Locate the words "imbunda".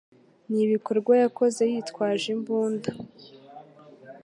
2.35-2.91